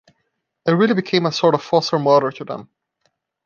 I 0.67 0.71
really 0.71 0.95
became 0.95 1.27
a 1.27 1.31
sort 1.31 1.53
of 1.53 1.61
foster 1.61 1.99
mother 1.99 2.31
to 2.31 2.43
them. 2.43 2.69